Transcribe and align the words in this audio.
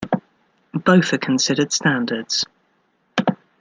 Both 0.73 1.13
are 1.13 1.19
considered 1.19 1.71
standards. 1.71 2.43